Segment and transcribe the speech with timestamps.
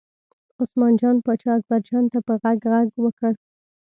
[0.63, 3.33] عثمان جان پاچا اکبرجان ته په غږ غږ وکړ.